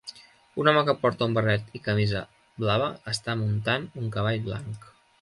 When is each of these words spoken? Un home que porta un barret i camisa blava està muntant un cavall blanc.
Un 0.63 0.71
home 0.71 0.81
que 0.87 0.95
porta 1.01 1.27
un 1.31 1.35
barret 1.39 1.77
i 1.79 1.83
camisa 1.89 2.23
blava 2.65 2.91
està 3.15 3.39
muntant 3.45 3.89
un 4.03 4.13
cavall 4.19 4.47
blanc. 4.53 4.95